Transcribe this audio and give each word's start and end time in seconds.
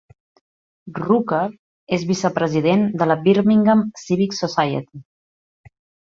Rooker 0.99 1.41
és 1.97 2.05
vicepresident 2.11 2.85
de 3.01 3.07
la 3.09 3.17
Birmingham 3.27 3.83
Civic 4.05 4.33
Society. 4.39 5.03